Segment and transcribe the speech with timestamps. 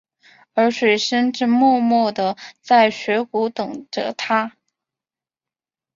[0.55, 4.53] 而水笙正默默地在雪谷等着他。